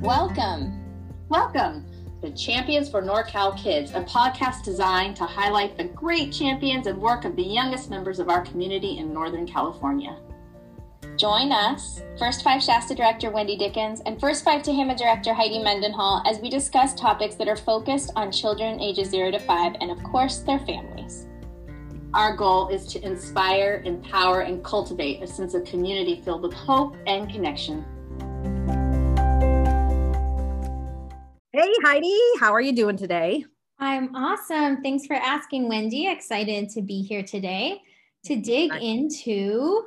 [0.00, 0.82] Welcome.
[1.28, 1.84] Welcome
[2.22, 7.26] to Champions for NorCal Kids, a podcast designed to highlight the great champions and work
[7.26, 10.16] of the youngest members of our community in Northern California.
[11.18, 16.22] Join us, First Five Shasta Director Wendy Dickens and First Five Tehama Director Heidi Mendenhall
[16.26, 20.02] as we discuss topics that are focused on children ages 0 to 5 and, of
[20.02, 21.26] course, their families.
[22.14, 26.96] Our goal is to inspire, empower, and cultivate a sense of community filled with hope
[27.06, 27.84] and connection.
[31.52, 33.44] Hey, Heidi, how are you doing today?
[33.80, 34.84] I'm awesome.
[34.84, 36.06] Thanks for asking, Wendy.
[36.06, 37.82] Excited to be here today
[38.26, 39.82] to dig into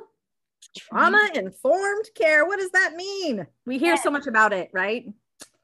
[0.76, 2.44] trauma informed care.
[2.44, 3.46] What does that mean?
[3.64, 4.02] We hear yes.
[4.02, 5.06] so much about it, right?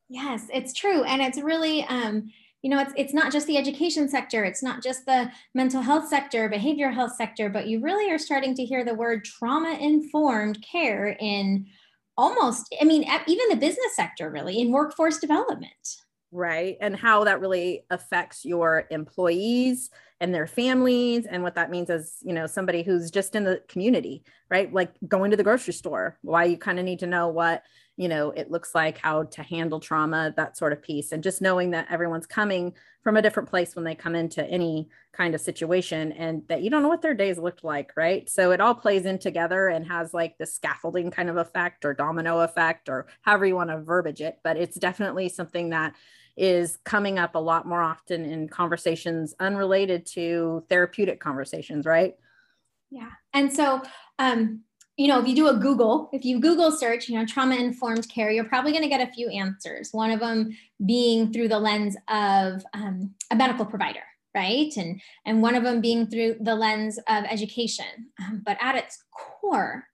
[0.09, 1.05] Yes, it's true.
[1.05, 4.83] And it's really, um, you know, it's, it's not just the education sector, it's not
[4.83, 8.87] just the mental health sector, behavioral health sector, but you really are starting to hear
[8.87, 11.67] the word trauma informed care in
[12.21, 15.97] almost, I mean, even the business sector, really, in workforce development.
[16.33, 16.77] Right.
[16.81, 19.91] And how that really affects your employees
[20.21, 23.63] and their families and what that means as, you know, somebody who's just in the
[23.69, 24.73] community, right?
[24.73, 27.65] Like going to the grocery store, why you kind of need to know what
[28.01, 31.43] you know it looks like how to handle trauma that sort of piece and just
[31.43, 35.41] knowing that everyone's coming from a different place when they come into any kind of
[35.43, 38.31] situation and that you don't know what their days looked like right?
[38.31, 41.93] So it all plays in together and has like the scaffolding kind of effect or
[41.93, 45.95] domino effect or however you want to verbiage it but it's definitely something that
[46.39, 52.15] is coming up a lot more often in conversations unrelated to therapeutic conversations right?
[52.91, 53.83] Yeah and so
[54.19, 54.63] um
[54.97, 58.09] you know, if you do a Google, if you Google search, you know, trauma informed
[58.09, 59.91] care, you're probably going to get a few answers.
[59.93, 64.03] One of them being through the lens of um, a medical provider,
[64.35, 64.71] right?
[64.77, 68.11] And and one of them being through the lens of education.
[68.21, 69.85] Um, but at its core,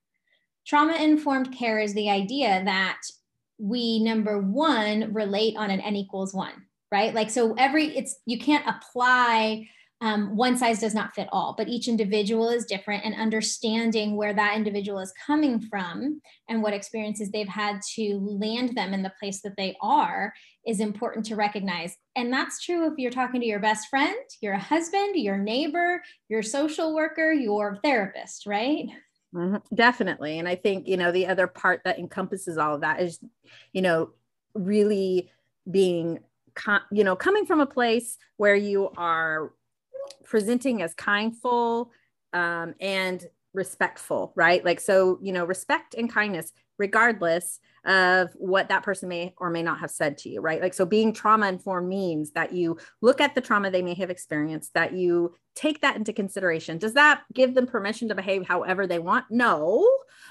[0.65, 2.99] trauma informed care is the idea that
[3.57, 7.13] we number one relate on an n equals one, right?
[7.13, 11.67] Like so, every it's you can't apply um, one size does not fit all, but
[11.67, 17.31] each individual is different, and understanding where that individual is coming from and what experiences
[17.31, 20.33] they've had to land them in the place that they are
[20.67, 21.95] is important to recognize.
[22.15, 26.43] And that's true if you're talking to your best friend, your husband, your neighbor, your
[26.43, 28.85] social worker, your therapist, right?
[29.33, 29.75] Mm-hmm.
[29.75, 30.39] Definitely.
[30.39, 33.19] And I think, you know, the other part that encompasses all of that is,
[33.73, 34.11] you know,
[34.53, 35.31] really
[35.69, 36.19] being,
[36.91, 39.53] you know, coming from a place where you are
[40.23, 41.91] presenting as kindful
[42.33, 44.63] um, and respectful, right?
[44.63, 49.63] Like, so, you know, respect and kindness, regardless of what that person may or may
[49.63, 50.61] not have said to you, right?
[50.61, 54.09] Like, so being trauma informed means that you look at the trauma they may have
[54.09, 56.77] experienced, that you take that into consideration.
[56.77, 59.25] Does that give them permission to behave however they want?
[59.31, 59.89] No,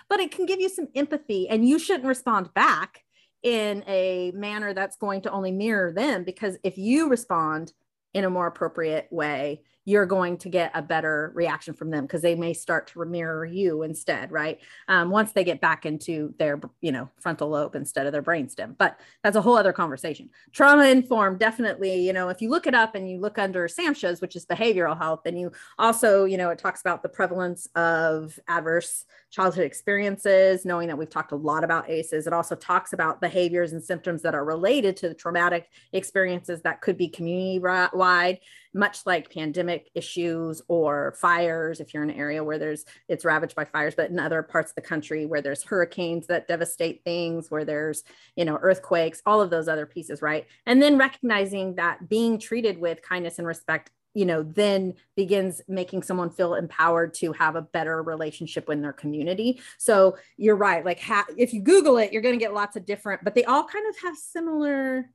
[0.09, 3.03] but it can give you some empathy and you shouldn't respond back
[3.43, 7.73] in a manner that's going to only mirror them because if you respond
[8.17, 12.21] in a more appropriate way you're going to get a better reaction from them because
[12.21, 14.59] they may start to mirror you instead, right?
[14.89, 18.77] Um, once they get back into their, you know, frontal lobe instead of their brainstem.
[18.77, 20.29] But that's a whole other conversation.
[20.51, 24.21] Trauma informed, definitely, you know, if you look it up and you look under SAMHSA's,
[24.21, 28.39] which is behavioral health, and you also, you know, it talks about the prevalence of
[28.49, 29.05] adverse
[29.37, 32.27] childhood experiences, knowing that we've talked a lot about ACEs.
[32.27, 36.81] It also talks about behaviors and symptoms that are related to the traumatic experiences that
[36.81, 37.61] could be community
[37.93, 38.39] wide
[38.73, 43.55] much like pandemic issues or fires if you're in an area where there's it's ravaged
[43.55, 47.51] by fires but in other parts of the country where there's hurricanes that devastate things
[47.51, 48.05] where there's
[48.37, 52.79] you know earthquakes all of those other pieces right and then recognizing that being treated
[52.79, 57.63] with kindness and respect you know then begins making someone feel empowered to have a
[57.63, 62.23] better relationship in their community so you're right like ha- if you google it you're
[62.23, 65.11] going to get lots of different but they all kind of have similar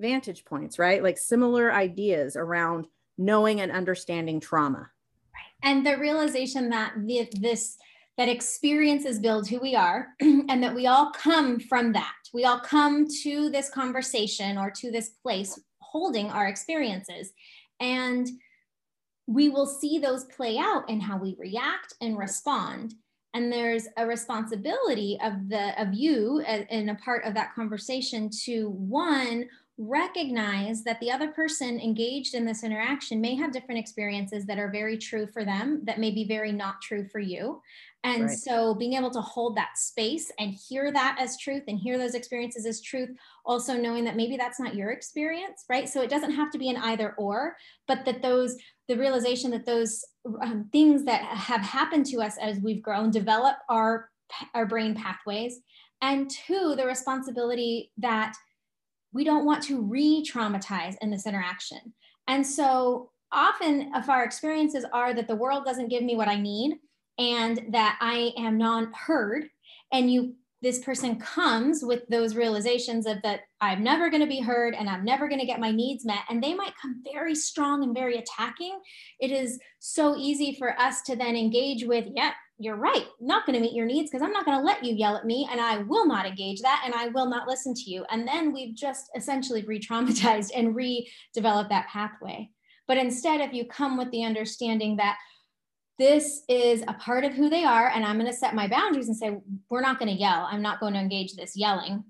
[0.00, 1.02] vantage points, right?
[1.02, 2.86] Like similar ideas around
[3.18, 4.90] knowing and understanding trauma.
[5.34, 5.70] Right.
[5.70, 7.76] And the realization that the, this
[8.18, 12.14] that experiences build who we are and that we all come from that.
[12.32, 17.32] We all come to this conversation or to this place holding our experiences.
[17.80, 18.28] And
[19.26, 22.94] we will see those play out in how we react and respond
[23.36, 28.70] and there's a responsibility of the of you and a part of that conversation to
[28.70, 29.46] one
[29.78, 34.70] recognize that the other person engaged in this interaction may have different experiences that are
[34.70, 37.60] very true for them that may be very not true for you
[38.04, 38.38] and right.
[38.38, 42.14] so being able to hold that space and hear that as truth and hear those
[42.14, 43.10] experiences as truth
[43.46, 45.88] also knowing that maybe that's not your experience right?
[45.88, 47.56] So it doesn't have to be an either or
[47.88, 48.56] but that those
[48.88, 50.04] the realization that those
[50.42, 54.10] um, things that have happened to us as we've grown develop our
[54.54, 55.60] our brain pathways.
[56.02, 58.34] And two the responsibility that
[59.12, 61.94] we don't want to re-traumatize in this interaction.
[62.28, 66.40] And so often if our experiences are that the world doesn't give me what i
[66.40, 66.76] need
[67.18, 69.48] and that i am not heard
[69.92, 70.34] and you
[70.66, 74.90] this person comes with those realizations of that I'm never going to be heard and
[74.90, 76.24] I'm never going to get my needs met.
[76.28, 78.76] And they might come very strong and very attacking.
[79.20, 83.06] It is so easy for us to then engage with, yeah, you're right.
[83.20, 85.24] Not going to meet your needs because I'm not going to let you yell at
[85.24, 88.04] me and I will not engage that and I will not listen to you.
[88.10, 92.50] And then we've just essentially re traumatized and redeveloped that pathway.
[92.88, 95.16] But instead, if you come with the understanding that,
[95.98, 99.08] this is a part of who they are and i'm going to set my boundaries
[99.08, 99.38] and say
[99.68, 100.48] we're not going to yell.
[100.50, 102.04] I'm not going to engage this yelling.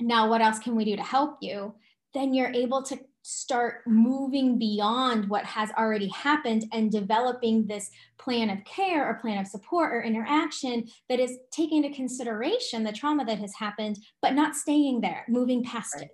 [0.00, 1.74] Now what else can we do to help you?
[2.14, 8.48] Then you're able to start moving beyond what has already happened and developing this plan
[8.48, 13.24] of care or plan of support or interaction that is taking into consideration the trauma
[13.24, 16.04] that has happened but not staying there moving past right.
[16.04, 16.10] it.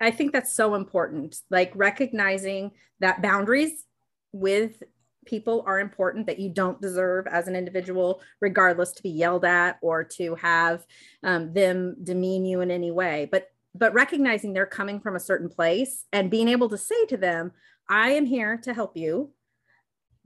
[0.00, 2.70] I think that's so important like recognizing
[3.00, 3.84] that boundaries
[4.32, 4.82] with
[5.26, 9.78] people are important that you don't deserve as an individual, regardless to be yelled at
[9.82, 10.86] or to have
[11.22, 13.28] um, them demean you in any way.
[13.30, 17.18] But but recognizing they're coming from a certain place and being able to say to
[17.18, 17.52] them,
[17.90, 19.32] I am here to help you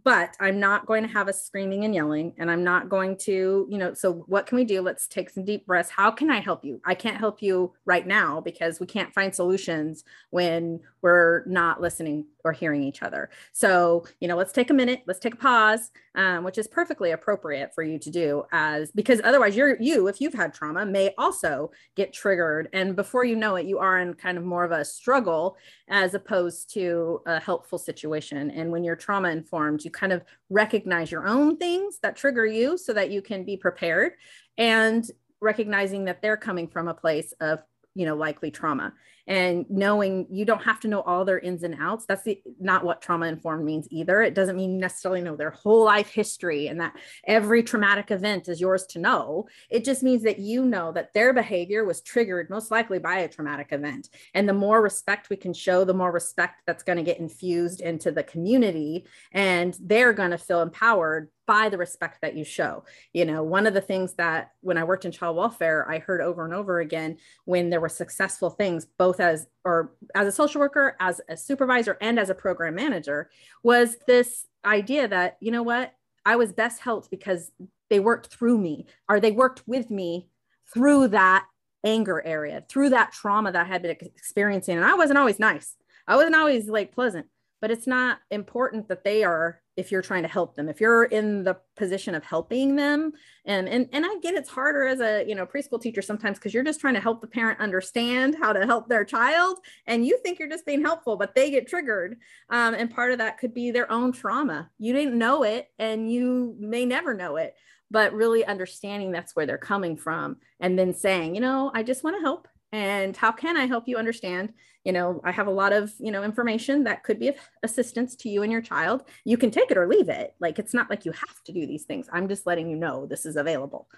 [0.05, 2.35] but I'm not going to have us screaming and yelling.
[2.39, 4.81] And I'm not going to, you know, so what can we do?
[4.81, 5.91] Let's take some deep breaths.
[5.91, 6.81] How can I help you?
[6.85, 12.27] I can't help you right now because we can't find solutions when we're not listening
[12.45, 13.31] or hearing each other.
[13.53, 17.11] So, you know, let's take a minute, let's take a pause, um, which is perfectly
[17.11, 21.15] appropriate for you to do as because otherwise you're you, if you've had trauma, may
[21.19, 22.69] also get triggered.
[22.73, 25.57] And before you know it, you are in kind of more of a struggle
[25.89, 28.51] as opposed to a helpful situation.
[28.51, 32.79] And when you're trauma informed, you kind of recognize your own things that trigger you
[32.79, 34.13] so that you can be prepared
[34.59, 35.11] and
[35.41, 37.61] recognizing that they're coming from a place of
[37.95, 38.93] you know likely trauma
[39.27, 42.07] and knowing you don't have to know all their ins and outs.
[42.07, 44.23] That's the, not what trauma informed means either.
[44.23, 48.61] It doesn't mean necessarily know their whole life history and that every traumatic event is
[48.61, 49.49] yours to know.
[49.71, 53.29] It just means that you know that their behavior was triggered most likely by a
[53.29, 54.09] traumatic event.
[54.35, 57.81] And the more respect we can show the more respect that's going to get infused
[57.81, 62.85] into the community and they're going to feel empowered by the respect that you show.
[63.13, 66.21] You know, one of the things that when I worked in child welfare, I heard
[66.21, 70.61] over and over again when there were successful things, both as or as a social
[70.61, 73.31] worker, as a supervisor, and as a program manager,
[73.65, 75.93] was this idea that, you know what,
[76.25, 77.51] I was best helped because
[77.89, 80.29] they worked through me or they worked with me
[80.73, 81.47] through that
[81.83, 84.77] anger area, through that trauma that I had been experiencing.
[84.77, 85.75] And I wasn't always nice.
[86.07, 87.27] I wasn't always like pleasant,
[87.61, 90.69] but it's not important that they are if you're trying to help them.
[90.69, 93.13] If you're in the position of helping them
[93.47, 96.53] and and, and i get it's harder as a you know preschool teacher sometimes because
[96.53, 100.19] you're just trying to help the parent understand how to help their child and you
[100.23, 102.19] think you're just being helpful but they get triggered
[102.51, 104.71] um, and part of that could be their own trauma.
[104.79, 107.55] You didn't know it and you may never know it
[107.91, 112.05] but really understanding that's where they're coming from and then saying you know i just
[112.05, 114.53] want to help and how can i help you understand?
[114.85, 118.17] You know i have a lot of you know information that could be of assistance
[118.17, 119.05] to you and your child.
[119.25, 120.35] You can take it or leave it.
[120.41, 122.09] Like it's not like you have to do these things.
[122.13, 123.89] I'm just letting you know this is available.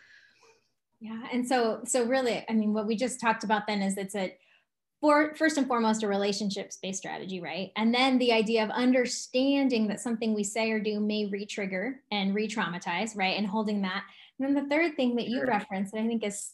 [1.01, 4.15] Yeah and so so really i mean what we just talked about then is it's
[4.15, 4.37] a
[5.03, 7.73] for first and foremost a relationships based strategy right?
[7.77, 12.35] And then the idea of understanding that something we say or do may re-trigger and
[12.35, 13.37] re-traumatize right?
[13.37, 14.05] And holding that.
[14.39, 16.53] And then the third thing that you referenced that i think is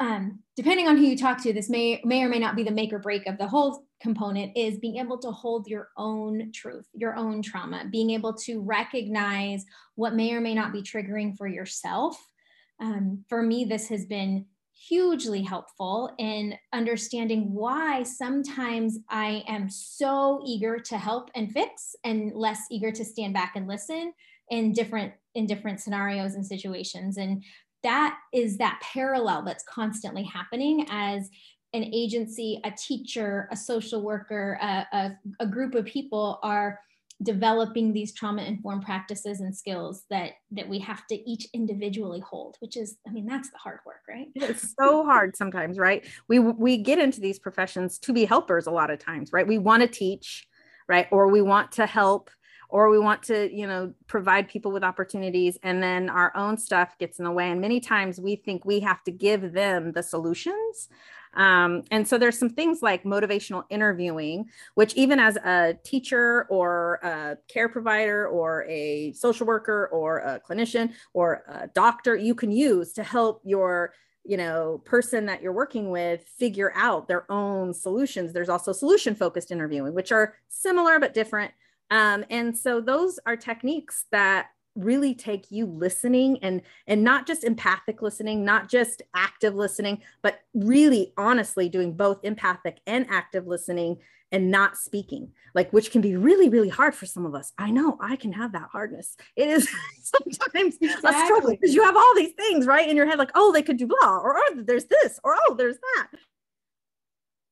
[0.00, 2.70] um, depending on who you talk to, this may may or may not be the
[2.70, 6.86] make or break of the whole component is being able to hold your own truth,
[6.94, 11.46] your own trauma, being able to recognize what may or may not be triggering for
[11.46, 12.16] yourself.
[12.80, 14.46] Um, for me, this has been
[14.76, 22.32] hugely helpful in understanding why sometimes I am so eager to help and fix and
[22.34, 24.12] less eager to stand back and listen
[24.50, 27.42] in different in different scenarios and situations and
[27.84, 31.30] that is that parallel that's constantly happening as
[31.72, 36.80] an agency, a teacher, a social worker, a, a, a group of people are
[37.22, 42.56] developing these trauma informed practices and skills that that we have to each individually hold
[42.58, 44.26] which is i mean that's the hard work right?
[44.34, 46.04] It's so hard sometimes right?
[46.28, 49.46] We we get into these professions to be helpers a lot of times right?
[49.46, 50.46] We want to teach
[50.88, 51.06] right?
[51.10, 52.30] Or we want to help
[52.74, 56.98] or we want to you know provide people with opportunities and then our own stuff
[56.98, 57.48] gets in the way.
[57.48, 60.88] And many times we think we have to give them the solutions.
[61.34, 66.94] Um, and so there's some things like motivational interviewing, which even as a teacher or
[67.04, 72.50] a care provider or a social worker or a clinician or a doctor, you can
[72.50, 77.72] use to help your you know person that you're working with figure out their own
[77.72, 78.32] solutions.
[78.32, 81.52] There's also solution focused interviewing which are similar but different
[81.90, 87.44] um, and so those are techniques that really take you listening and and not just
[87.44, 93.96] empathic listening not just active listening but really honestly doing both empathic and active listening
[94.32, 97.52] and not speaking like which can be really really hard for some of us.
[97.56, 99.16] I know i can have that hardness.
[99.36, 99.68] It is
[100.02, 101.10] sometimes exactly.
[101.10, 103.62] a struggle because you have all these things right in your head like oh they
[103.62, 106.08] could do blah or oh there's this or oh there's that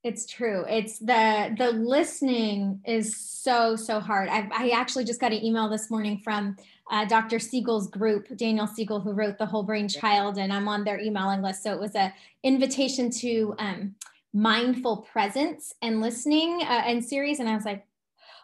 [0.04, 0.64] it's true.
[0.68, 4.28] It's the the listening is so so hard.
[4.28, 6.56] I, I actually just got an email this morning from
[6.90, 7.38] uh, Dr.
[7.38, 11.40] Siegel's group, Daniel Siegel, who wrote The Whole Brain Child, and I'm on their emailing
[11.40, 11.62] list.
[11.62, 13.94] So it was a invitation to um,
[14.32, 17.86] mindful presence and listening uh, and series, and I was like,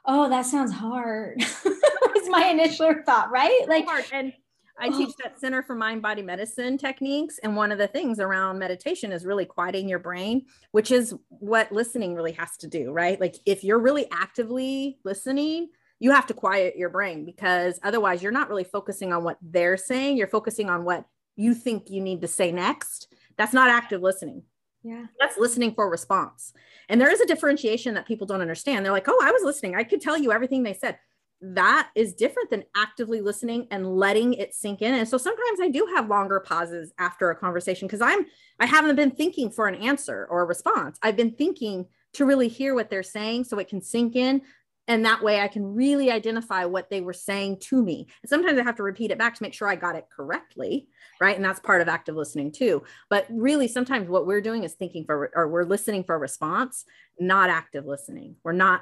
[0.05, 1.39] oh, that sounds hard.
[1.65, 3.65] was my initial thought, right?
[3.69, 4.05] Like, hard.
[4.13, 4.33] and
[4.81, 7.39] I teach that Center for Mind Body Medicine techniques.
[7.43, 11.73] And one of the things around meditation is really quieting your brain, which is what
[11.73, 13.21] listening really has to do, right?
[13.21, 15.69] Like if you're really actively listening,
[16.01, 19.77] you have to quiet your brain because otherwise you're not really focusing on what they're
[19.77, 20.17] saying.
[20.17, 21.05] You're focusing on what
[21.37, 23.13] you think you need to say next.
[23.37, 24.43] That's not active listening.
[24.83, 25.07] Yeah.
[25.19, 26.53] That's listening for response.
[26.89, 28.85] And there is a differentiation that people don't understand.
[28.85, 29.75] They're like, oh, I was listening.
[29.75, 30.99] I could tell you everything they said
[31.41, 34.95] that is different than actively listening and letting it sink in.
[34.95, 38.27] And so sometimes I do have longer pauses after a conversation because I'm
[38.59, 40.99] I haven't been thinking for an answer or a response.
[41.03, 44.43] I've been thinking to really hear what they're saying so it can sink in
[44.89, 48.09] and that way I can really identify what they were saying to me.
[48.23, 50.89] And sometimes I have to repeat it back to make sure I got it correctly,
[51.21, 51.37] right?
[51.37, 52.83] And that's part of active listening too.
[53.11, 56.87] But really sometimes what we're doing is thinking for or we're listening for a response,
[57.21, 58.37] not active listening.
[58.43, 58.81] We're not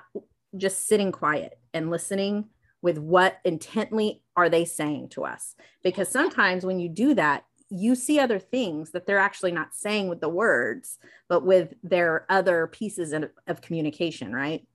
[0.56, 2.46] just sitting quiet and listening
[2.82, 7.96] with what intently are they saying to us because sometimes when you do that you
[7.96, 10.98] see other things that they're actually not saying with the words
[11.28, 14.66] but with their other pieces of, of communication right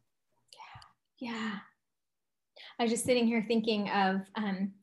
[1.19, 1.55] yeah yeah
[2.79, 4.73] i was just sitting here thinking of um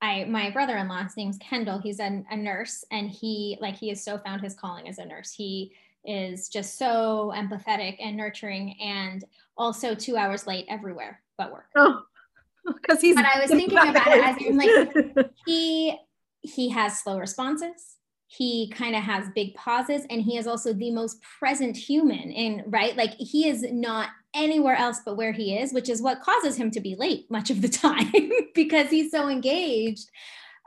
[0.00, 1.80] I my brother-in-law's name's Kendall.
[1.80, 5.04] He's a, a nurse and he like he has so found his calling as a
[5.04, 5.32] nurse.
[5.32, 5.72] He
[6.08, 9.24] is just so empathetic and nurturing and
[9.56, 11.66] also two hours late everywhere but work.
[11.76, 12.02] Oh,
[12.66, 13.14] because he's.
[13.14, 15.96] But I was thinking about it as in like he
[16.40, 17.96] he has slow responses.
[18.26, 22.30] He kind of has big pauses, and he is also the most present human.
[22.30, 26.20] In right, like he is not anywhere else but where he is, which is what
[26.20, 30.10] causes him to be late much of the time because he's so engaged.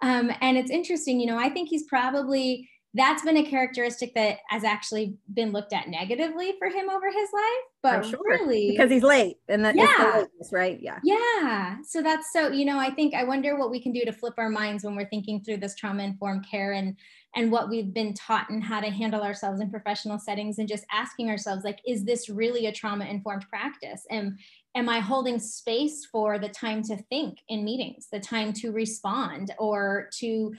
[0.02, 1.38] Um, and it's interesting, you know.
[1.38, 6.54] I think he's probably that's been a characteristic that has actually been looked at negatively
[6.60, 8.20] for him over his life but sure.
[8.26, 10.24] really because he's late and that yeah.
[10.52, 10.80] right?
[10.82, 11.00] Yeah.
[11.04, 11.78] Yeah.
[11.84, 14.34] So that's so you know i think i wonder what we can do to flip
[14.38, 16.96] our minds when we're thinking through this trauma informed care and
[17.36, 20.86] and what we've been taught and how to handle ourselves in professional settings and just
[20.92, 24.06] asking ourselves like is this really a trauma informed practice?
[24.10, 24.38] And
[24.76, 29.54] am i holding space for the time to think in meetings the time to respond
[29.60, 30.54] or to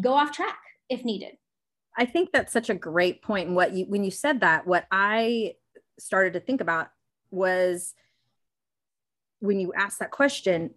[0.00, 1.36] go off track if needed
[1.96, 3.48] I think that's such a great point.
[3.48, 5.54] And what you, when you said that, what I
[5.98, 6.88] started to think about
[7.30, 7.94] was
[9.40, 10.70] when you asked that question,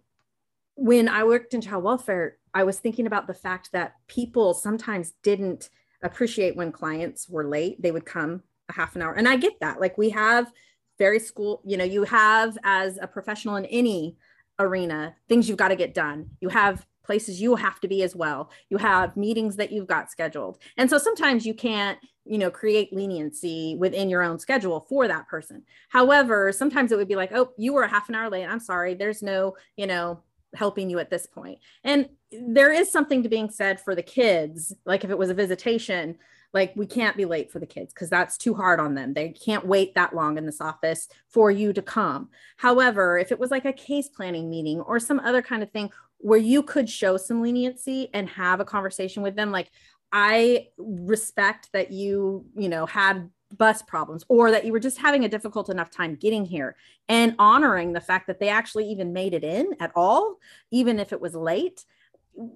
[0.76, 5.14] when I worked in child welfare, I was thinking about the fact that people sometimes
[5.22, 5.70] didn't
[6.02, 7.82] appreciate when clients were late.
[7.82, 9.14] They would come a half an hour.
[9.14, 9.80] And I get that.
[9.80, 10.52] Like we have
[10.98, 14.16] very school, you know, you have as a professional in any
[14.58, 16.30] arena, things you've got to get done.
[16.40, 18.50] You have places you have to be as well.
[18.68, 20.58] You have meetings that you've got scheduled.
[20.76, 25.26] And so sometimes you can't, you know, create leniency within your own schedule for that
[25.26, 25.62] person.
[25.88, 28.44] However, sometimes it would be like, oh, you were a half an hour late.
[28.44, 28.92] I'm sorry.
[28.92, 30.20] There's no, you know,
[30.54, 31.60] helping you at this point.
[31.82, 34.74] And there is something to being said for the kids.
[34.84, 36.18] Like if it was a visitation,
[36.54, 39.12] like we can't be late for the kids because that's too hard on them.
[39.12, 42.30] They can't wait that long in this office for you to come.
[42.56, 45.90] However, if it was like a case planning meeting or some other kind of thing
[46.18, 49.70] where you could show some leniency and have a conversation with them like
[50.12, 55.24] i respect that you you know had bus problems or that you were just having
[55.24, 56.76] a difficult enough time getting here
[57.08, 60.36] and honoring the fact that they actually even made it in at all
[60.70, 61.84] even if it was late.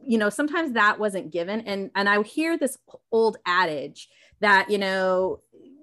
[0.07, 1.63] You know sometimes that wasn't given.
[1.63, 2.79] And and i hear this
[3.11, 4.09] old adage
[4.41, 5.41] that you know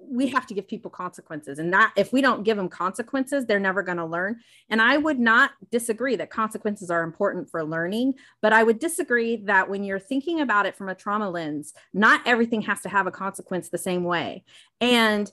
[0.10, 3.60] we have to give people consequences and that if we don't give them consequences they're
[3.60, 4.40] never going to learn.
[4.70, 9.38] And i would not disagree that consequences are important for learning but i would disagree
[9.38, 13.08] that when you're thinking about it from a trauma lens not everything has to have
[13.08, 14.44] a consequence the same way.
[14.82, 15.32] And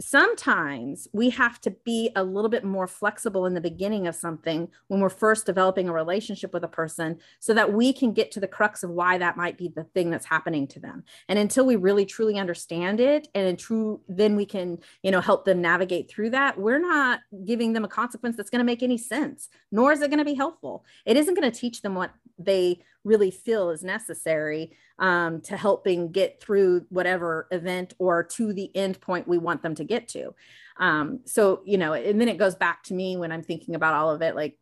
[0.00, 4.68] sometimes we have to be a little bit more flexible in the beginning of something
[4.88, 8.40] when we're first developing a relationship with a person so that we can get to
[8.40, 11.04] the crux of why that might be the thing that's happening to them.
[11.28, 15.44] And until we really truly understand it and true then we can you know help
[15.44, 18.98] them navigate through that we're not giving them a consequence that's going to make any
[18.98, 20.84] sense nor is it going to be helpful.
[21.04, 26.10] It isn't going to teach them what they really feel is necessary um, to helping
[26.10, 30.34] get through whatever event or to the end point we want them to get to.
[30.78, 33.94] Um, so, you know, and then it goes back to me when I'm thinking about
[33.94, 34.58] all of it, like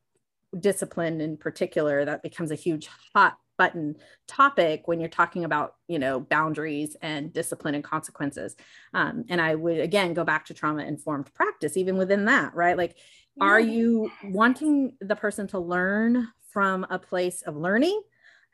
[0.59, 3.97] discipline in particular, that becomes a huge hot button
[4.27, 8.57] topic when you're talking about, you know, boundaries and discipline and consequences.
[8.93, 12.77] Um, and I would again go back to trauma informed practice, even within that, right?
[12.77, 12.97] Like,
[13.41, 18.03] are you wanting the person to learn from a place of learning?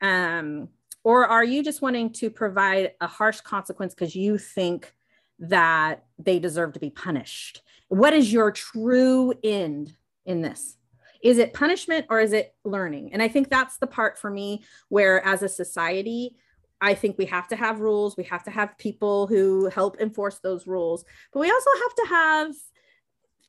[0.01, 0.69] Um,
[1.03, 4.93] or are you just wanting to provide a harsh consequence because you think
[5.39, 7.61] that they deserve to be punished?
[7.87, 10.77] What is your true end in this?
[11.23, 13.13] Is it punishment or is it learning?
[13.13, 16.35] And I think that's the part for me where, as a society,
[16.81, 18.15] I think we have to have rules.
[18.15, 21.03] We have to have people who help enforce those rules,
[21.33, 22.55] but we also have to have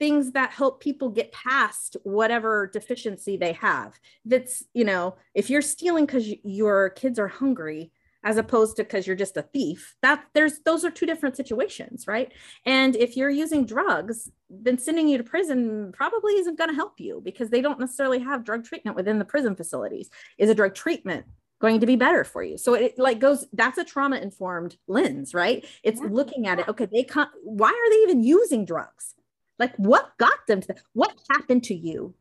[0.00, 4.00] things that help people get past whatever deficiency they have.
[4.24, 7.92] That's, you know, if you're stealing because your kids are hungry,
[8.22, 12.06] as opposed to because you're just a thief that there's those are two different situations
[12.06, 12.32] right?
[12.66, 17.00] And if you're using drugs then sending you to prison probably isn't going to help
[17.00, 20.10] you because they don't necessarily have drug treatment within the prison facilities.
[20.36, 21.24] Is a drug treatment
[21.60, 22.58] going to be better for you?
[22.58, 25.64] So it like goes that's a trauma informed lens right?
[25.82, 29.14] It's looking at it okay they can't why are they even using drugs
[29.60, 30.82] like, what got them to that?
[30.94, 32.14] What happened to you?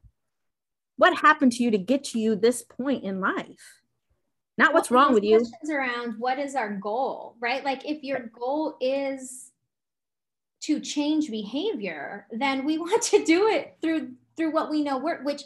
[0.98, 3.80] What happened to you to get to you this point in life?
[4.58, 5.42] Not what's well, wrong with you.
[5.72, 7.64] Around what is our goal, right?
[7.64, 9.52] Like, if your goal is
[10.64, 15.24] to change behavior, then we want to do it through through what we know work,
[15.24, 15.44] which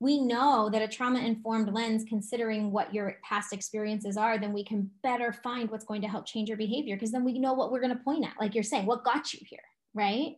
[0.00, 4.64] we know that a trauma informed lens, considering what your past experiences are, then we
[4.64, 7.70] can better find what's going to help change your behavior because then we know what
[7.70, 8.34] we're going to point at.
[8.40, 9.60] Like you're saying, what got you here,
[9.94, 10.36] right?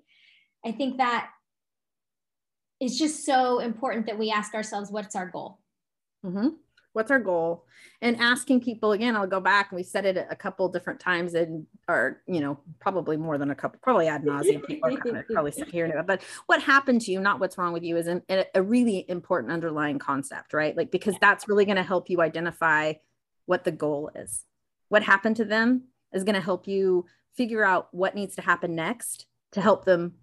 [0.65, 1.31] I think that
[2.81, 5.61] is just so important that we ask ourselves, what's our goal?
[6.25, 6.49] Mm-hmm.
[6.93, 7.67] What's our goal?
[8.01, 11.35] And asking people again, I'll go back and we said it a couple different times
[11.35, 14.67] and or you know, probably more than a couple, probably ad nauseum.
[14.67, 16.07] People are kind of probably hearing it.
[16.07, 19.53] But what happened to you, not what's wrong with you, is a, a really important
[19.53, 20.75] underlying concept, right?
[20.75, 22.95] Like because that's really going to help you identify
[23.45, 24.45] what the goal is.
[24.89, 27.05] What happened to them is going to help you
[27.37, 30.15] figure out what needs to happen next to help them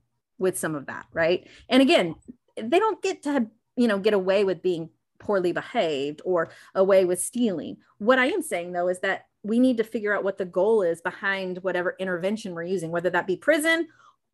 [0.44, 1.48] with some of that, right?
[1.70, 2.14] And again,
[2.56, 7.20] they don't get to, you know, get away with being poorly behaved or away with
[7.20, 7.78] stealing.
[7.98, 10.84] What I am saying though is that we need to figure out what the goal
[10.84, 13.88] is behind whatever intervention we're using, whether that be prison,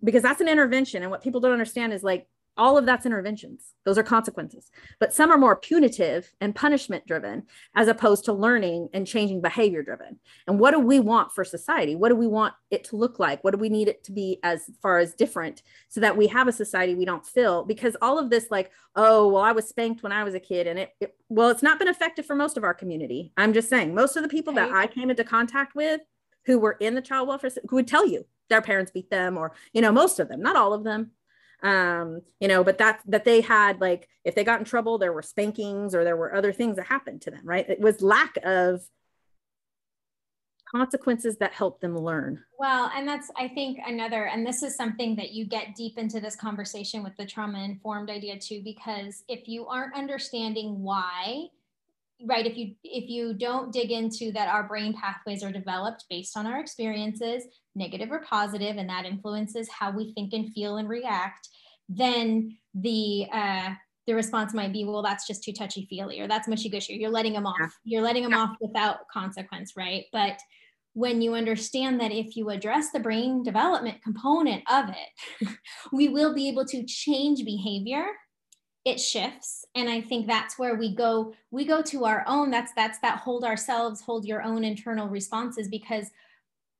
[0.03, 1.03] because that's an intervention.
[1.03, 2.27] And what people don't understand is like
[2.59, 3.73] all of that's interventions.
[3.85, 4.69] Those are consequences.
[4.99, 7.43] But some are more punitive and punishment driven
[7.73, 10.19] as opposed to learning and changing behavior driven.
[10.45, 11.95] And what do we want for society?
[11.95, 13.43] What do we want it to look like?
[13.43, 16.47] What do we need it to be as far as different so that we have
[16.49, 17.63] a society we don't feel?
[17.63, 20.65] Because all of this like oh well i was spanked when i was a kid
[20.65, 23.31] and it, it well it's not been effective for most of our community.
[23.37, 26.01] I'm just saying most of the people that i came into contact with
[26.45, 29.53] who were in the child welfare who would tell you their parents beat them or
[29.73, 31.11] you know most of them not all of them
[31.63, 35.11] um you know but that that they had like if they got in trouble there
[35.11, 37.69] were spankings or there were other things that happened to them right?
[37.69, 38.81] It was lack of
[40.69, 42.43] consequences that help them learn.
[42.59, 46.19] Well and that's i think another and this is something that you get deep into
[46.19, 51.47] this conversation with the trauma informed idea too because if you aren't understanding why
[52.25, 56.35] right if you if you don't dig into that our brain pathways are developed based
[56.35, 57.43] on our experiences
[57.75, 61.47] negative or positive and that influences how we think and feel and react
[61.87, 63.69] then the uh
[64.05, 67.09] the response might be well that's just too touchy feely or that's mushy gushy you're
[67.09, 67.67] letting them off yeah.
[67.83, 68.39] you're letting them yeah.
[68.39, 70.37] off without consequence right but
[70.93, 75.47] when you understand that if you address the brain development component of it
[75.93, 78.07] we will be able to change behavior
[78.89, 79.65] it shifts.
[79.75, 82.51] And i think that's where we go we go to our own.
[82.51, 86.07] That's that's that hold ourselves hold your own internal responses because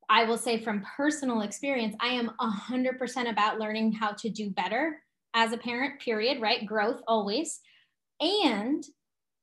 [0.09, 5.01] i will say from personal experience i am 100% about learning how to do better
[5.33, 6.65] as a parent period right?
[6.65, 7.61] Growth always.
[8.19, 8.83] And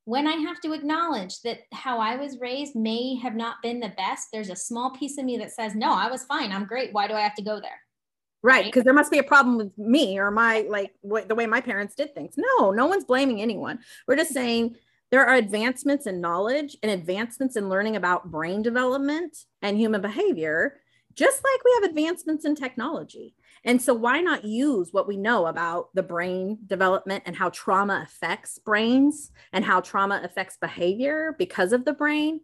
[0.05, 3.94] when i have to acknowledge that how i was raised may have not been the
[3.96, 6.52] best there's a small piece of me that says no i was fine.
[6.52, 6.92] I'm great.
[6.92, 7.81] Why do i have to go there
[8.47, 11.61] right because there must be a problem with me or my like the way my
[11.61, 12.35] parents did things.
[12.37, 13.81] No no one's blaming anyone.
[14.07, 14.77] We're just saying
[15.11, 20.81] there are advancements in knowledge and advancements in learning about brain development and human behavior
[21.15, 23.35] just like we have advancements in technology.
[23.65, 28.03] And so why not use what we know about the brain development and how trauma
[28.05, 32.41] affects brains and how trauma affects behavior because of the brain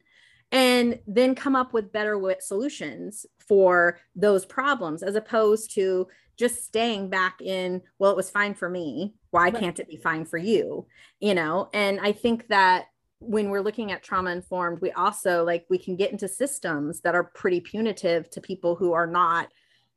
[0.52, 6.06] and then come up with better solutions for those problems as opposed to
[6.38, 9.14] just staying back in well it was fine for me.
[9.30, 10.86] Why can't it be fine for you?
[11.20, 12.86] You know and i think that
[13.20, 17.14] when we're looking at trauma informed we also like we can get into systems that
[17.14, 19.48] are pretty punitive to people who are not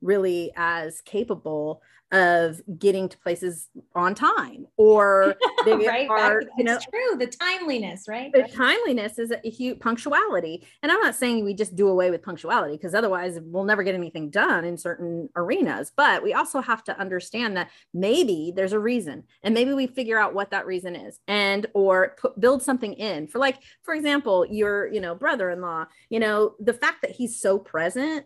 [0.06, 6.78] really as capable of getting to places on time or they right are, you know
[6.78, 8.32] true the timeliness right?
[8.32, 12.22] The timeliness is a huge punctuality and i'm not saying we just do away with
[12.22, 16.84] punctuality because otherwise we'll never get anything done in certain arenas but we also have
[16.84, 20.96] to understand that maybe there's a reason and maybe we figure out what that reason
[20.96, 25.86] is and or put, build something in for like for example your you know brother-in-law
[26.10, 28.26] you know the fact that he's so present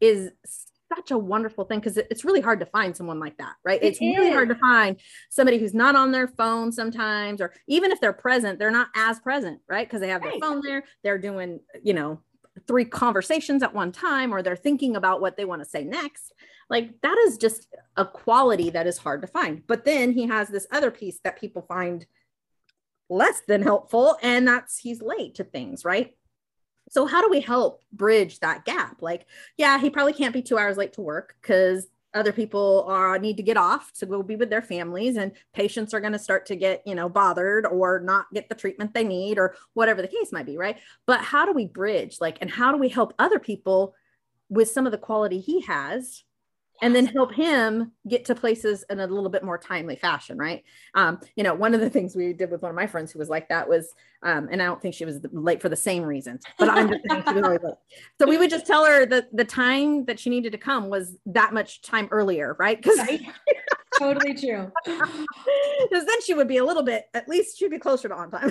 [0.00, 0.30] is
[0.94, 3.82] such a wonderful thing because it's really hard to find someone like that, right?
[3.82, 4.16] It it's is.
[4.16, 4.98] really hard to find
[5.30, 9.18] somebody who's not on their phone sometimes, or even if they're present, they're not as
[9.20, 9.86] present, right?
[9.86, 10.32] Because they have right.
[10.32, 12.20] their phone there, they're doing, you know,
[12.66, 16.32] three conversations at one time, or they're thinking about what they want to say next.
[16.70, 19.62] Like that is just a quality that is hard to find.
[19.66, 22.06] But then he has this other piece that people find
[23.08, 26.16] less than helpful, and that's he's late to things, right?
[26.88, 29.02] So how do we help bridge that gap?
[29.02, 33.18] Like, yeah, he probably can't be two hours late to work because other people are
[33.18, 36.18] need to get off to go be with their families and patients are going to
[36.18, 40.00] start to get you know bothered or not get the treatment they need or whatever
[40.00, 42.88] the case might be right but how do we bridge like and how do we
[42.88, 43.94] help other people
[44.48, 46.24] with some of the quality he has
[46.82, 50.64] and then help him get to places in a little bit more timely fashion right?
[50.94, 53.18] Um, you know one of the things we did with one of my friends who
[53.18, 56.02] was like that was um, and i don't think she was late for the same
[56.02, 57.74] reasons but i'm just saying she was always late
[58.18, 61.16] so we would just tell her that the time that she needed to come was
[61.26, 62.82] that much time earlier right?
[62.82, 63.20] Because right.
[63.98, 64.70] totally true.
[65.90, 68.30] Because then she would be a little bit at least she'd be closer to on
[68.30, 68.50] time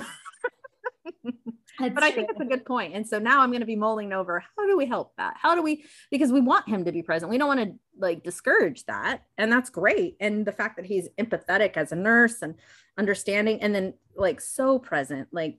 [1.78, 2.94] that's but I think it's a good point.
[2.94, 5.36] And so now I'm going to be mulling over how do we help that?
[5.40, 7.30] How do we, because we want him to be present.
[7.30, 9.22] We don't want to like discourage that.
[9.38, 10.16] And that's great.
[10.20, 12.54] And the fact that he's empathetic as a nurse and
[12.98, 15.58] understanding and then like so present, like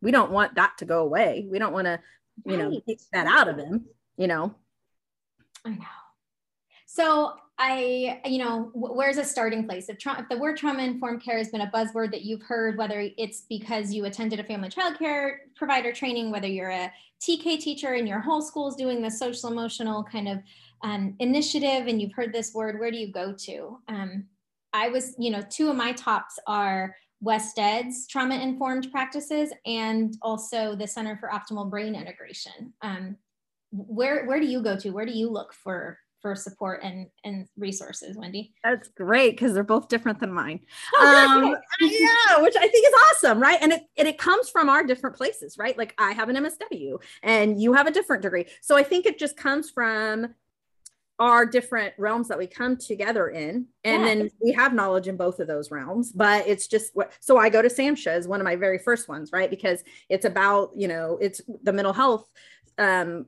[0.00, 1.46] we don't want that to go away.
[1.50, 2.00] We don't want to,
[2.44, 2.70] you right.
[2.70, 3.86] know, take that out of him,
[4.16, 4.54] you know.
[5.64, 5.84] I know.
[6.86, 9.88] So I, you know, where's a starting place?
[9.88, 12.76] If, tra- if the word trauma informed care has been a buzzword that you've heard,
[12.76, 17.60] whether it's because you attended a family child care provider training, whether you're a TK
[17.60, 20.38] teacher and your whole school is doing the social emotional kind of
[20.82, 23.78] um, initiative and you've heard this word, where do you go to?
[23.86, 24.26] Um,
[24.72, 30.74] I was, you know, two of my tops are WestEd's trauma informed practices and also
[30.74, 32.74] the Center for Optimal Brain Integration.
[32.82, 33.16] Um,
[33.70, 34.90] where where do you go to?
[34.90, 38.54] Where do you look for for support and and resources wendy.
[38.64, 40.60] That's great because they're both different than mine.
[40.94, 43.58] Oh, um, yeah which i think is awesome right?
[43.60, 45.76] And it and it comes from our different places right?
[45.76, 48.46] Like i have an msw and you have a different degree.
[48.62, 50.34] So i think it just comes from
[51.18, 54.04] our different realms that we come together in and yeah.
[54.04, 57.50] then we have knowledge in both of those realms but it's just what so i
[57.50, 59.50] go to SAMHSA as one of my very first ones right?
[59.50, 62.26] Because it's about you know it's the mental health
[62.78, 63.26] um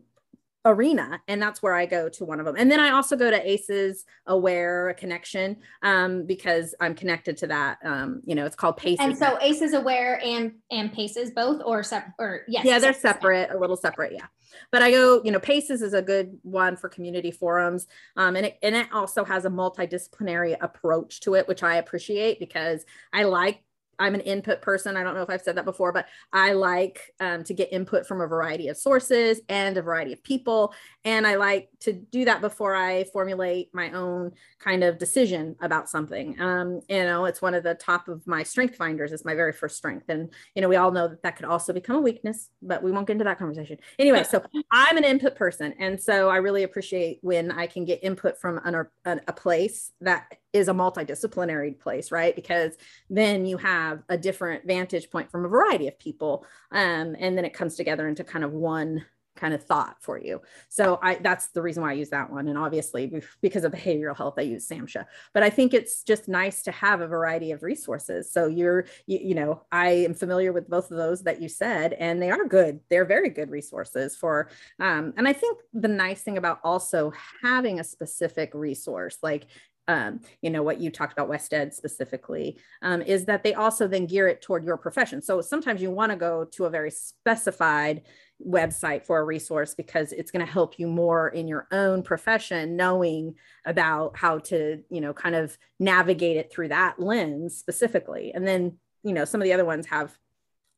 [0.66, 3.31] arena and that's where i go to one of them and then i also go
[3.31, 8.76] to aces aware connection um, because i'm connected to that um, you know it's called
[8.76, 8.98] paces.
[9.00, 13.50] And so aces aware and and paces both or separate or yes yeah they're separate
[13.52, 14.26] a little separate yeah.
[14.72, 18.46] But i go you know paces is a good one for community forums um, and,
[18.46, 23.22] it, and it also has a multidisciplinary approach to it which i appreciate because i
[23.22, 23.62] like
[23.98, 24.96] I'm an input person.
[24.96, 28.06] I don't know if I've said that before, but I like um, to get input
[28.06, 30.74] from a variety of sources and a variety of people.
[31.04, 35.88] And I like to do that before I formulate my own kind of decision about
[35.88, 36.40] something.
[36.40, 39.12] Um, you know, it's one of the top of my strength finders.
[39.12, 40.09] It's my very first strength.
[40.09, 42.90] And, you know, we all know that that could also become a weakness, but we
[42.90, 43.78] won't get into that conversation.
[43.98, 45.74] Anyway, so I'm an input person.
[45.78, 49.92] And so I really appreciate when I can get input from an, a, a place
[50.00, 50.26] that
[50.57, 52.35] is a multidisciplinary place, right?
[52.35, 52.77] Because
[53.11, 56.45] then you have a different vantage point from a variety of people.
[56.73, 59.05] Um, and then it comes together into kind of one
[59.37, 60.40] kind of thought for you.
[60.69, 62.49] So I that's the reason why I use that one.
[62.49, 65.05] And obviously because of behavioral health, I use SAMHSA.
[65.33, 68.33] But I think it's just nice to have a variety of resources.
[68.33, 71.92] So you're you, you know, I am familiar with both of those that you said,
[71.92, 72.81] and they are good.
[72.88, 74.49] They're very good resources for
[74.81, 79.47] um, and I think the nice thing about also having a specific resource like
[79.88, 84.07] um, you know, what you talked about WestEd specifically, um, is that they also then
[84.07, 85.22] gear it toward your profession.
[85.22, 88.03] So sometimes you want to go to a very specified
[88.44, 92.77] website for a resource because it's going to help you more in your own profession,
[92.77, 98.33] knowing about how to, you know, kind of navigate it through that lens specifically.
[98.35, 100.16] And then, you know, some of the other ones have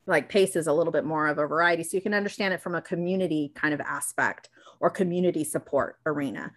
[0.06, 1.82] like PACE is a little bit more of a variety.
[1.82, 4.48] So you can understand it from a community kind of aspect
[4.80, 6.52] or community support arena.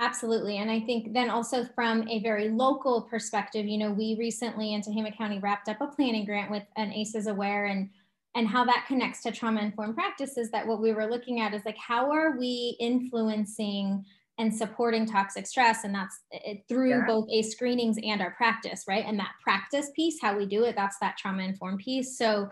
[0.00, 0.56] Absolutely.
[0.56, 4.80] And I think then also from a very local perspective, you know, we recently in
[4.80, 7.90] Tehama County wrapped up a planning grant with an ACEs Aware and
[8.36, 11.64] and how that connects to trauma informed practices that what we were looking at is
[11.64, 14.04] like how are we influencing
[14.38, 17.06] and supporting toxic stress and that's it, through yeah.
[17.06, 20.76] both a screenings and our practice right and that practice piece how we do it
[20.76, 22.48] that's that trauma informed piece so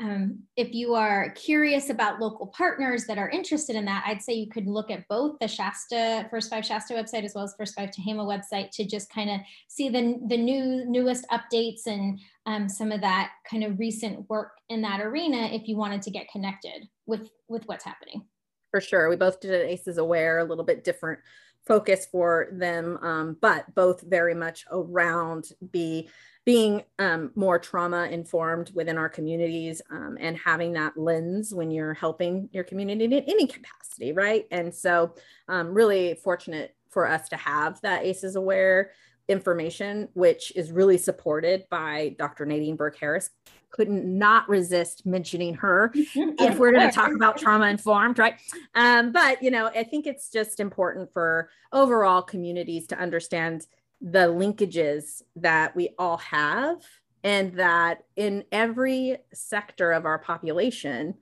[0.00, 4.32] um, if you are curious about local partners that are interested in that, I'd say
[4.32, 7.74] you could look at both the Shasta First Five Shasta website as well as First
[7.74, 12.68] Five Tehama website to just kind of see the the new newest updates and um,
[12.68, 16.30] some of that kind of recent work in that arena if you wanted to get
[16.30, 18.24] connected with with what's happening.
[18.70, 21.20] For sure, we both did ACEs Aware, a little bit different
[21.66, 26.08] focus for them, um, but both very much around be
[26.44, 31.94] being um, more trauma informed within our communities um, and having that lens when you're
[31.94, 34.46] helping your community in any capacity, right?
[34.50, 35.14] And so,
[35.48, 38.90] um, really fortunate for us to have that ACEs aware
[39.28, 42.46] information, which is really supported by Dr.
[42.46, 43.30] Nadine Burke Harris.
[43.70, 48.34] Couldn't not resist mentioning her if we're going to talk about trauma informed, right?
[48.74, 53.66] Um, but you know, I think it's just important for overall communities to understand
[54.00, 56.82] the linkages that we all have
[57.24, 61.14] and that in every sector of our population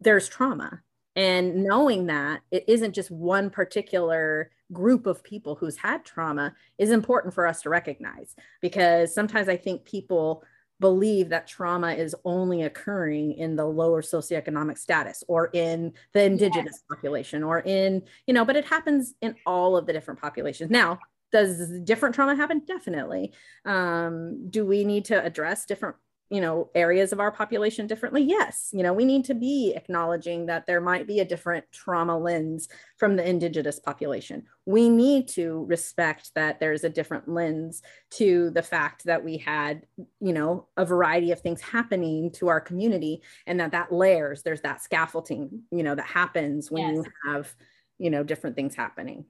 [0.00, 0.80] there's trauma
[1.16, 6.90] and knowing that it isn't just one particular group of people who's had trauma is
[6.90, 10.44] important for us to recognize because sometimes i think people
[10.80, 16.80] believe that trauma is only occurring in the lower socioeconomic status or in the indigenous
[16.80, 16.84] yes.
[16.88, 20.70] population or in you know but it happens in all of the different populations.
[20.70, 20.98] Now
[21.30, 22.62] does different trauma happen?
[22.66, 23.32] Definitely.
[23.64, 25.96] Um, do we need to address different
[26.30, 28.22] you know areas of our population differently?
[28.22, 32.16] Yes you know we need to be acknowledging that there might be a different trauma
[32.16, 34.44] lens from the indigenous population.
[34.66, 39.86] We need to respect that there's a different lens to the fact that we had
[40.20, 44.62] you know a variety of things happening to our community and that that layers there's
[44.62, 47.06] that scaffolding you know that happens when yes.
[47.06, 47.54] you have
[47.98, 49.24] you know different things happening.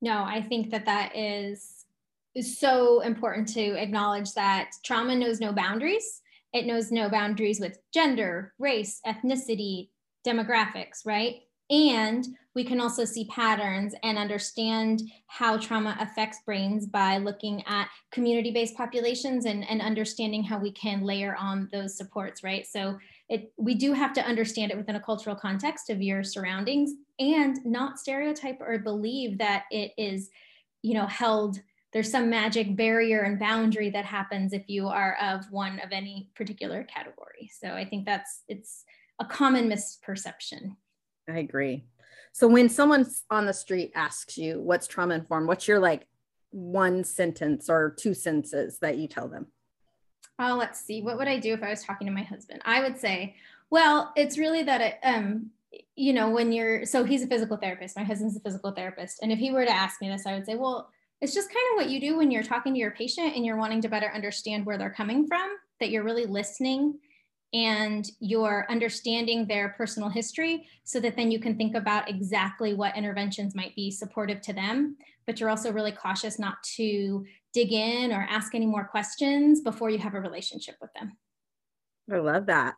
[0.00, 1.77] No, I think that that is,
[2.34, 6.20] is so important to acknowledge that trauma knows no boundaries.
[6.52, 9.88] It knows no boundaries with gender, race, ethnicity,
[10.26, 11.42] demographics, right?
[11.70, 17.88] And we can also see patterns and understand how trauma affects brains by looking at
[18.10, 22.66] community based populations and, and understanding how we can layer on those supports, right?
[22.66, 26.92] So it, we do have to understand it within a cultural context of your surroundings
[27.18, 30.30] and not stereotype or believe that it is,
[30.82, 31.60] you know, held
[31.98, 36.30] there's some magic barrier and boundary that happens if you are of one of any
[36.36, 37.50] particular category.
[37.52, 38.84] So I think that's it's
[39.18, 40.76] a common misperception.
[41.28, 41.86] I agree.
[42.30, 46.06] So when someone on the street asks you what's trauma informed, what's your like
[46.50, 49.48] one sentence or two sentences that you tell them?
[50.38, 51.02] Oh, let's see.
[51.02, 52.62] What would I do if I was talking to my husband?
[52.64, 53.34] I would say,
[53.70, 55.50] well, it's really that it, um,
[55.96, 59.18] you know, when you're, so he's a physical therapist, my husband's a physical therapist.
[59.20, 61.64] And if he were to ask me this, I would say, well, it's just kind
[61.72, 64.10] of what you do when you're talking to your patient and you're wanting to better
[64.14, 65.50] understand where they're coming from,
[65.80, 66.98] that you're really listening
[67.54, 72.96] and you're understanding their personal history so that then you can think about exactly what
[72.96, 74.96] interventions might be supportive to them.
[75.26, 79.90] But you're also really cautious not to dig in or ask any more questions before
[79.90, 81.16] you have a relationship with them.
[82.12, 82.76] I love that.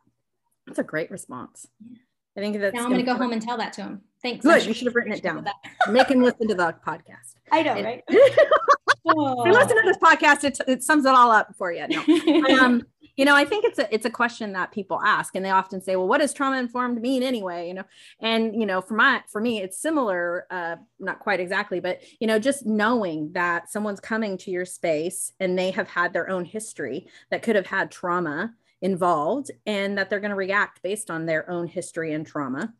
[0.65, 1.67] That's a great response.
[1.79, 1.97] Yeah.
[2.37, 2.73] I think that's.
[2.73, 4.01] Now I'm going to go home and tell that to him.
[4.21, 4.45] Thanks.
[4.45, 4.65] Good.
[4.65, 5.45] You should have written it down.
[5.89, 7.35] Make him listen to the podcast.
[7.51, 8.03] I know, right?
[8.09, 9.41] oh.
[9.41, 11.87] If you listen to this podcast, it, it sums it all up for you.
[11.87, 12.59] No.
[12.59, 12.83] um,
[13.17, 15.81] you know, I think it's a it's a question that people ask, and they often
[15.81, 17.83] say, "Well, what does trauma informed mean anyway?" You know,
[18.21, 22.27] and you know, for my for me, it's similar, uh, not quite exactly, but you
[22.27, 26.45] know, just knowing that someone's coming to your space and they have had their own
[26.45, 31.25] history that could have had trauma involved and that they're going to react based on
[31.25, 32.73] their own history and trauma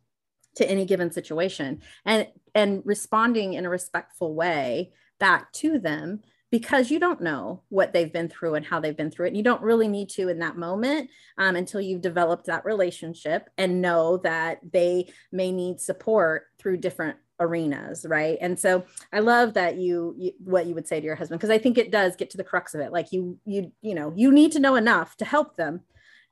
[0.56, 6.20] to any given situation and and responding in a respectful way back to them
[6.52, 9.28] because you don't know what they've been through and how they've been through it.
[9.28, 13.48] And you don't really need to in that moment um, until you've developed that relationship
[13.56, 19.54] and know that they may need support through different arenas right and so i love
[19.54, 22.14] that you, you what you would say to your husband because i think it does
[22.14, 24.76] get to the crux of it like you you you know you need to know
[24.76, 25.80] enough to help them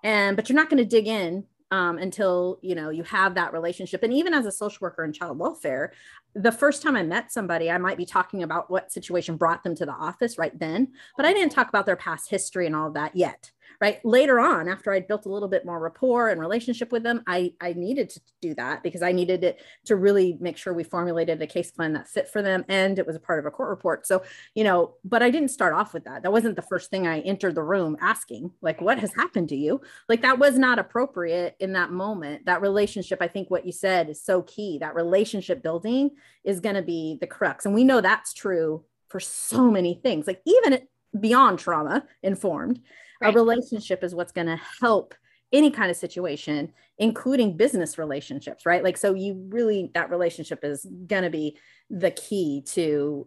[0.02, 3.52] and but you're not going to dig in um, until you know you have that
[3.52, 4.02] relationship.
[4.02, 5.92] And even as a social worker in child welfare
[6.34, 9.74] the first time i met somebody i might be talking about what situation brought them
[9.74, 12.90] to the office right then but i didn't talk about their past history and all
[12.90, 14.04] that yet right?
[14.04, 17.52] Later on after i'd built a little bit more rapport and relationship with them i
[17.60, 21.40] i needed to do that because i needed it to really make sure we formulated
[21.40, 23.70] a case plan that fit for them and it was a part of a court
[23.70, 24.06] report.
[24.06, 24.22] So
[24.54, 26.22] you know but i didn't start off with that.
[26.22, 29.56] That wasn't the first thing i entered the room asking like what has happened to
[29.56, 29.80] you?
[30.08, 32.46] Like that was not appropriate in that moment.
[32.46, 34.78] That relationship i think what you said is so key.
[34.78, 36.10] That relationship building
[36.44, 37.66] is going to be the crux.
[37.66, 40.80] And we know that's true for so many things like even
[41.18, 42.80] beyond trauma informed
[43.20, 43.34] right.
[43.34, 45.14] a relationship is what's going to help
[45.52, 48.84] any kind of situation including business relationships right?
[48.84, 53.26] Like so you really that relationship is going to be the key to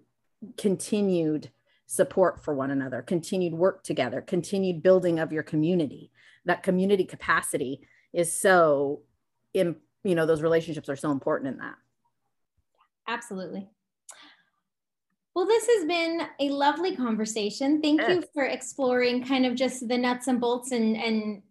[0.58, 1.50] continued
[1.86, 6.12] support for one another continued work together continued building of your community.
[6.46, 7.82] That community capacity
[8.14, 9.02] is so
[9.54, 11.76] in you know those relationships are so important in that.
[13.08, 13.70] Absolutely
[15.36, 17.82] well, this has been a lovely conversation.
[17.82, 18.10] Thank yes.
[18.10, 21.42] you for exploring kind of just the nuts and bolts and and